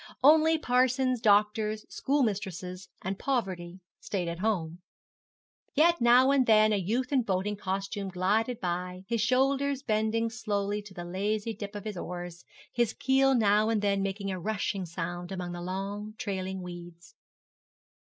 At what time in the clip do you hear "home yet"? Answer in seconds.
4.39-6.01